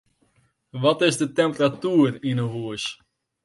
Wat 0.81 1.01
is 1.07 1.17
de 1.21 1.29
temperatuer 1.37 2.13
yn 2.29 2.37
'e 2.43 2.47
hús? 2.53 2.83